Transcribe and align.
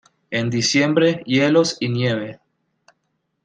En 0.31 0.49
diciembre, 0.49 1.21
hielos 1.27 1.77
y 1.79 1.89
nieve. 1.89 2.39